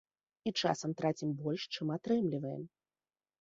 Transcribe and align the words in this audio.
І 0.51 0.53
часам 0.61 0.95
трацім 1.01 1.33
больш, 1.43 1.67
чым 1.75 1.93
атрымліваем. 1.97 2.65